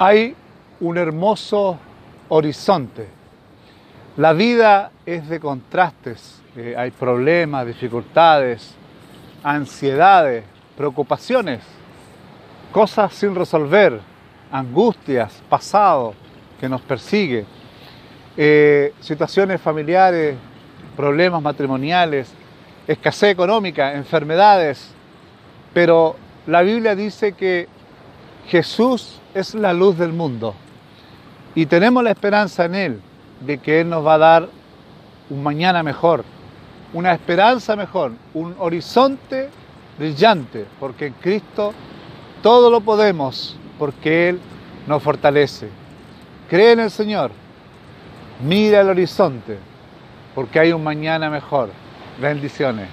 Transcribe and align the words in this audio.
Hay 0.00 0.36
un 0.78 0.96
hermoso 0.96 1.76
horizonte. 2.28 3.08
La 4.16 4.32
vida 4.32 4.92
es 5.04 5.28
de 5.28 5.40
contrastes. 5.40 6.40
Eh, 6.56 6.76
hay 6.78 6.92
problemas, 6.92 7.66
dificultades, 7.66 8.76
ansiedades, 9.42 10.44
preocupaciones, 10.76 11.62
cosas 12.70 13.12
sin 13.12 13.34
resolver, 13.34 14.00
angustias, 14.52 15.42
pasado 15.48 16.14
que 16.60 16.68
nos 16.68 16.80
persigue, 16.82 17.44
eh, 18.36 18.94
situaciones 19.00 19.60
familiares, 19.60 20.36
problemas 20.96 21.42
matrimoniales, 21.42 22.32
escasez 22.86 23.32
económica, 23.32 23.94
enfermedades. 23.94 24.92
Pero 25.74 26.14
la 26.46 26.62
Biblia 26.62 26.94
dice 26.94 27.32
que 27.32 27.68
Jesús 28.48 29.20
es 29.34 29.54
la 29.54 29.72
luz 29.74 29.98
del 29.98 30.12
mundo 30.12 30.54
y 31.54 31.66
tenemos 31.66 32.02
la 32.02 32.10
esperanza 32.10 32.64
en 32.64 32.74
Él 32.74 33.00
de 33.40 33.58
que 33.58 33.80
Él 33.80 33.90
nos 33.90 34.04
va 34.04 34.14
a 34.14 34.18
dar 34.18 34.48
un 35.28 35.42
mañana 35.42 35.82
mejor, 35.82 36.24
una 36.94 37.12
esperanza 37.12 37.76
mejor, 37.76 38.12
un 38.32 38.54
horizonte 38.58 39.50
brillante, 39.98 40.66
porque 40.80 41.06
en 41.06 41.12
Cristo 41.14 41.74
todo 42.42 42.70
lo 42.70 42.80
podemos, 42.80 43.56
porque 43.78 44.30
Él 44.30 44.40
nos 44.86 45.02
fortalece. 45.02 45.68
Cree 46.48 46.72
en 46.72 46.80
el 46.80 46.90
Señor, 46.90 47.30
mira 48.42 48.80
el 48.80 48.88
horizonte, 48.88 49.58
porque 50.34 50.58
hay 50.58 50.72
un 50.72 50.82
mañana 50.82 51.28
mejor. 51.28 51.70
Bendiciones. 52.20 52.88